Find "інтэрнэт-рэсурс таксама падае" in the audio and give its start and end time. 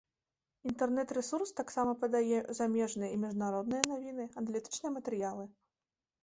0.69-2.39